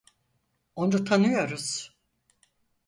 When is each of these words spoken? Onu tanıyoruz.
Onu 0.75 1.03
tanıyoruz. 1.05 1.95